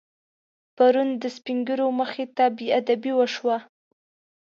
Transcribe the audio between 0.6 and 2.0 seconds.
پرون د سپینږیرو